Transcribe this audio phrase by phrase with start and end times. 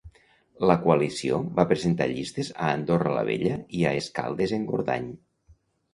[0.69, 5.07] La coalició va presentar llistes a Andorra la Vella i a Escaldes-Engordany.